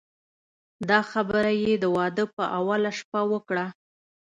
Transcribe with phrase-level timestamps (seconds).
[0.89, 3.65] دا خبره یې د واده په اوله شپه وکړه.